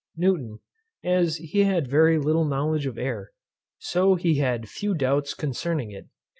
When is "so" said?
3.77-4.15